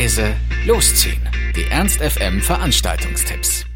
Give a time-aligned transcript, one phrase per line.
[0.00, 0.34] leise
[0.66, 1.20] losziehen.
[1.54, 3.66] Die Ernst FM Veranstaltungstipps.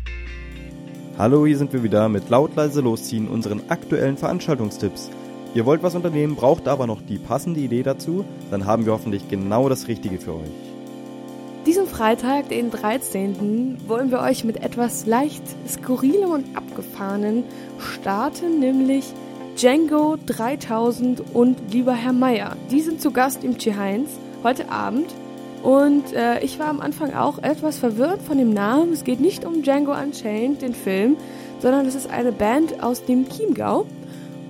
[1.18, 5.10] Hallo, hier sind wir wieder mit laut leise losziehen unseren aktuellen Veranstaltungstipps.
[5.54, 9.28] Ihr wollt was unternehmen, braucht aber noch die passende Idee dazu, dann haben wir hoffentlich
[9.28, 10.50] genau das Richtige für euch.
[11.66, 17.44] Diesen Freitag, den 13., wollen wir euch mit etwas leicht skurrilem und abgefahrenen
[17.78, 19.04] starten, nämlich
[19.58, 22.56] Django 3000 und lieber Herr Meier.
[22.70, 24.08] Die sind zu Gast im G-Heinz
[24.42, 25.10] heute Abend.
[25.64, 28.92] Und äh, ich war am Anfang auch etwas verwirrt von dem Namen.
[28.92, 31.16] Es geht nicht um Django Unchained, den Film,
[31.60, 33.86] sondern es ist eine Band aus dem Chiemgau.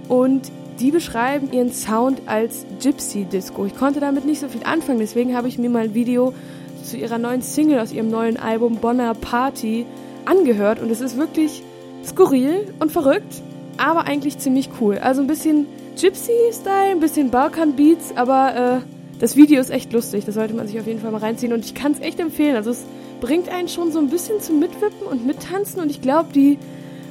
[0.09, 0.51] Und
[0.81, 3.65] die beschreiben ihren Sound als Gypsy Disco.
[3.65, 6.35] Ich konnte damit nicht so viel anfangen, deswegen habe ich mir mal ein Video
[6.83, 9.87] zu ihrer neuen Single aus ihrem neuen Album Bonner Party
[10.25, 10.81] angehört.
[10.81, 11.63] Und es ist wirklich
[12.05, 13.41] skurril und verrückt,
[13.77, 14.99] aber eigentlich ziemlich cool.
[14.99, 20.35] Also ein bisschen Gypsy-Style, ein bisschen Balkan-Beats, aber äh, das Video ist echt lustig, das
[20.35, 22.57] sollte man sich auf jeden Fall mal reinziehen und ich kann es echt empfehlen.
[22.57, 22.85] Also es
[23.21, 26.59] bringt einen schon so ein bisschen zum Mitwippen und Mittanzen und ich glaube, die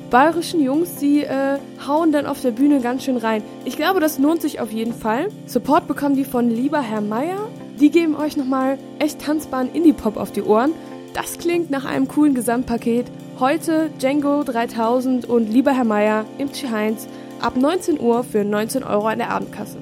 [0.09, 3.41] bayerischen Jungs, die äh, hauen dann auf der Bühne ganz schön rein.
[3.65, 5.29] Ich glaube, das lohnt sich auf jeden Fall.
[5.47, 7.49] Support bekommen die von Lieber Herr Meier.
[7.79, 10.73] Die geben euch nochmal echt tanzbaren Indie-Pop auf die Ohren.
[11.15, 13.07] Das klingt nach einem coolen Gesamtpaket.
[13.39, 17.07] Heute Django 3000 und Lieber Herr Meier im Heinz
[17.41, 19.79] ab 19 Uhr für 19 Euro an der Abendkasse.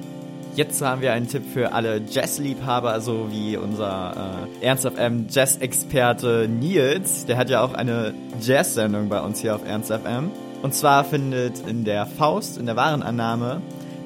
[0.54, 6.46] Jetzt haben wir einen Tipp für alle Jazz-Liebhaber, so wie unser äh, Ernst FM Jazz-Experte
[6.46, 7.24] Nils.
[7.24, 10.30] Der hat ja auch eine Jazz-Sendung bei uns hier auf Ernst FM.
[10.60, 13.62] Und zwar findet in der Faust, in der Warenannahme,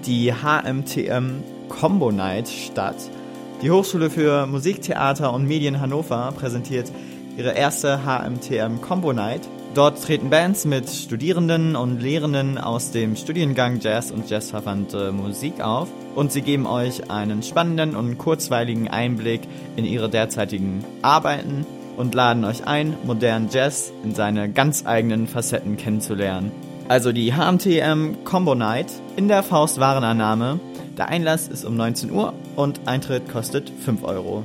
[0.07, 2.97] die HMTM Combo Night statt.
[3.61, 6.93] Die Hochschule für Musik, Theater und Medien Hannover präsentiert
[7.37, 9.43] ihre erste HMTM Combo Night
[9.77, 15.89] Dort treten Bands mit Studierenden und Lehrenden aus dem Studiengang Jazz und Jazzverwandte Musik auf
[16.15, 19.43] und sie geben euch einen spannenden und kurzweiligen Einblick
[19.77, 21.67] in ihre derzeitigen Arbeiten
[21.99, 26.53] und laden euch ein, modernen Jazz in seine ganz eigenen Facetten kennenzulernen.
[26.89, 30.59] Also die HMTM Combo Night in der Faust Warenannahme.
[30.97, 34.43] Der Einlass ist um 19 Uhr und Eintritt kostet 5 Euro.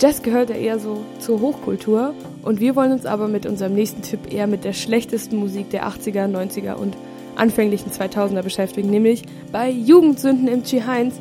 [0.00, 2.14] Jazz gehört ja eher so zur Hochkultur
[2.44, 5.88] und wir wollen uns aber mit unserem nächsten Tipp eher mit der schlechtesten Musik der
[5.88, 6.96] 80er, 90er und
[7.34, 11.16] anfänglichen 2000er beschäftigen, nämlich bei Jugendsünden im G-Heinz.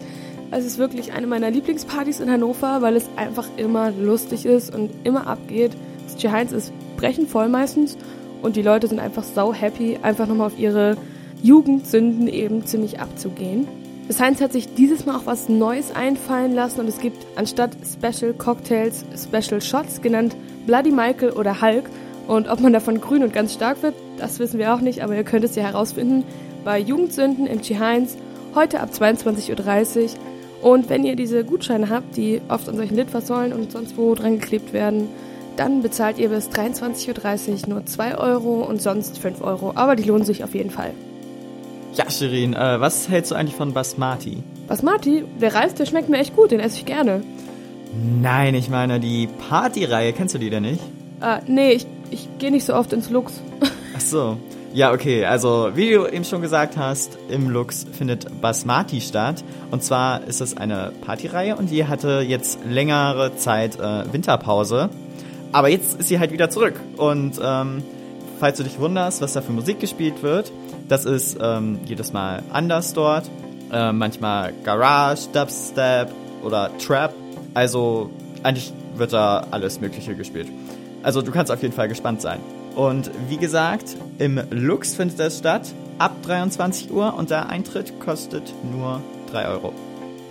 [0.52, 4.92] Es ist wirklich eine meiner Lieblingspartys in Hannover, weil es einfach immer lustig ist und
[5.04, 5.72] immer abgeht.
[6.06, 7.98] Das G-Heinz ist brechend voll meistens
[8.44, 10.98] und die Leute sind einfach sau happy, einfach nochmal auf ihre
[11.42, 13.68] Jugendsünden eben ziemlich abzugehen.
[14.10, 18.34] Science hat sich dieses Mal auch was Neues einfallen lassen und es gibt anstatt Special
[18.34, 20.36] Cocktails Special Shots, genannt
[20.66, 21.90] Bloody Michael oder Hulk.
[22.28, 25.16] Und ob man davon grün und ganz stark wird, das wissen wir auch nicht, aber
[25.16, 26.24] ihr könnt es ja herausfinden
[26.64, 28.18] bei Jugendsünden im G-Heinz
[28.56, 30.10] heute ab 22.30 Uhr.
[30.62, 34.40] Und wenn ihr diese Gutscheine habt, die oft an solchen Litfaßsäulen und sonst wo dran
[34.40, 35.10] geklebt werden,
[35.58, 39.74] dann bezahlt ihr bis 23.30 Uhr nur 2 Euro und sonst 5 Euro.
[39.76, 40.94] Aber die lohnen sich auf jeden Fall.
[41.98, 44.44] Ja, Shirin, äh, was hältst du eigentlich von Basmati?
[44.68, 45.24] Basmati?
[45.42, 47.24] Der Reis, der schmeckt mir echt gut, den esse ich gerne.
[48.22, 50.82] Nein, ich meine die Partyreihe, kennst du die denn nicht?
[51.22, 53.42] Äh, nee, ich, ich gehe nicht so oft ins Lux.
[53.96, 54.38] Ach so.
[54.74, 59.44] Ja, okay, also wie du eben schon gesagt hast, im Lux findet Basmati statt.
[59.72, 64.92] Und zwar ist es eine Partyreihe und die hatte jetzt längere Zeit äh, Winterpause.
[65.52, 66.80] Aber jetzt ist sie halt wieder zurück.
[66.98, 67.82] Und ähm,
[68.40, 70.52] falls du dich wunderst, was da für Musik gespielt wird,
[70.88, 73.30] das ist ähm, jedes Mal anders dort.
[73.72, 76.10] Äh, manchmal Garage, Dubstep
[76.44, 77.14] oder Trap.
[77.54, 78.10] Also
[78.44, 80.48] eigentlich wird da alles Mögliche gespielt.
[81.04, 82.40] Also du kannst auf jeden Fall gespannt sein.
[82.76, 88.54] Und wie gesagt, im Lux findet es statt ab 23 Uhr und der Eintritt kostet
[88.72, 89.74] nur 3 Euro.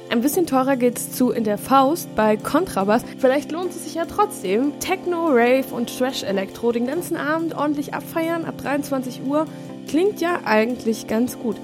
[0.08, 3.02] Ein bisschen teurer geht's zu in der Faust bei Kontrabass.
[3.18, 4.78] Vielleicht lohnt es sich ja trotzdem.
[4.78, 9.46] Techno, Rave und Trash Elektro den ganzen Abend ordentlich abfeiern ab 23 Uhr.
[9.88, 11.56] Klingt ja eigentlich ganz gut.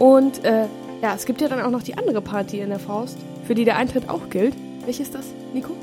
[0.00, 0.66] Und äh,
[1.02, 3.16] ja, es gibt ja dann auch noch die andere Party in der Faust,
[3.46, 4.54] für die der Eintritt auch gilt.
[4.84, 5.76] Welche ist das, Nico?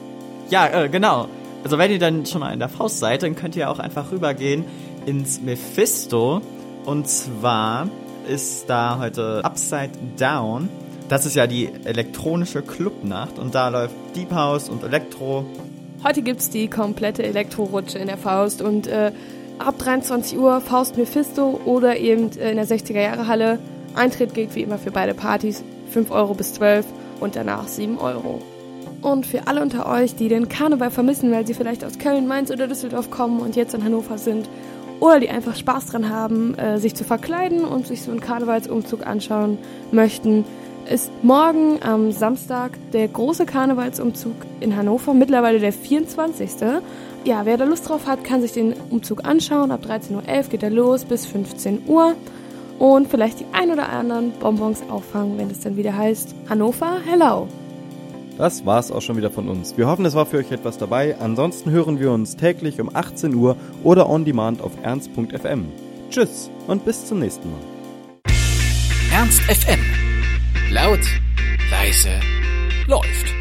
[0.49, 1.29] Ja, äh, genau.
[1.63, 4.11] Also wenn ihr dann schon mal in der Faust seid, dann könnt ihr auch einfach
[4.11, 4.65] rübergehen
[5.05, 6.41] ins Mephisto.
[6.85, 7.87] Und zwar
[8.27, 10.67] ist da heute Upside Down.
[11.11, 15.43] Das ist ja die elektronische Clubnacht und da läuft Deep House und Elektro.
[16.05, 19.11] Heute gibt's die komplette Elektrorutsche in der Faust und äh,
[19.59, 23.59] ab 23 Uhr Faust Mephisto oder eben in der 60er Jahre Halle.
[23.93, 26.85] Eintritt gilt wie immer für beide Partys 5 Euro bis 12
[27.19, 28.41] und danach 7 Euro.
[29.01, 32.51] Und für alle unter euch, die den Karneval vermissen, weil sie vielleicht aus Köln, Mainz
[32.51, 34.47] oder Düsseldorf kommen und jetzt in Hannover sind
[35.01, 39.05] oder die einfach Spaß dran haben, äh, sich zu verkleiden und sich so einen Karnevalsumzug
[39.05, 39.57] anschauen
[39.91, 40.45] möchten,
[40.91, 46.49] ist morgen am Samstag der große Karnevalsumzug in Hannover, mittlerweile der 24.
[47.23, 49.71] Ja, wer da Lust drauf hat, kann sich den Umzug anschauen.
[49.71, 52.15] Ab 13.11 Uhr geht er los bis 15 Uhr
[52.77, 57.47] und vielleicht die ein oder anderen Bonbons auffangen, wenn es dann wieder heißt Hannover, hello!
[58.37, 59.77] Das war's auch schon wieder von uns.
[59.77, 61.15] Wir hoffen, es war für euch etwas dabei.
[61.19, 65.65] Ansonsten hören wir uns täglich um 18 Uhr oder on demand auf ernst.fm.
[66.09, 67.59] Tschüss und bis zum nächsten Mal.
[69.13, 70.10] Ernst FM.
[70.71, 71.05] Laut,
[71.69, 72.17] leise,
[72.87, 73.40] läuft.